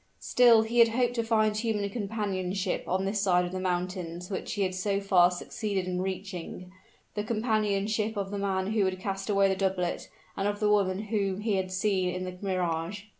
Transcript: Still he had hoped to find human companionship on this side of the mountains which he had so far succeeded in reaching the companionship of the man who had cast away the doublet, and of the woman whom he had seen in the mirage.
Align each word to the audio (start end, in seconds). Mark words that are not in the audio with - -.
Still 0.17 0.63
he 0.63 0.79
had 0.79 0.87
hoped 0.87 1.13
to 1.13 1.23
find 1.23 1.55
human 1.55 1.87
companionship 1.91 2.83
on 2.87 3.05
this 3.05 3.21
side 3.21 3.45
of 3.45 3.51
the 3.51 3.59
mountains 3.59 4.31
which 4.31 4.53
he 4.53 4.63
had 4.63 4.73
so 4.73 4.99
far 4.99 5.29
succeeded 5.29 5.85
in 5.85 6.01
reaching 6.01 6.71
the 7.13 7.23
companionship 7.23 8.17
of 8.17 8.31
the 8.31 8.39
man 8.39 8.71
who 8.71 8.83
had 8.85 8.99
cast 8.99 9.29
away 9.29 9.47
the 9.47 9.55
doublet, 9.55 10.09
and 10.35 10.47
of 10.47 10.59
the 10.59 10.71
woman 10.71 10.99
whom 11.13 11.41
he 11.41 11.53
had 11.57 11.71
seen 11.71 12.09
in 12.15 12.23
the 12.23 12.35
mirage. 12.41 13.03